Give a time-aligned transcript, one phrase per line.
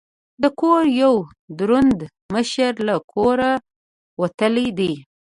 [0.41, 1.13] د کور یو
[1.59, 1.99] دروند
[2.33, 3.51] مشر له کوره
[4.21, 4.93] وتلی دی.